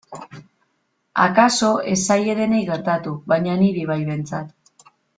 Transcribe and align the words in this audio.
Akaso 1.25 1.69
ez 1.93 1.99
zaie 2.09 2.37
denei 2.41 2.63
gertatu 2.73 3.15
baina 3.35 3.59
niri 3.63 3.89
bai 3.95 4.03
behintzat. 4.11 4.93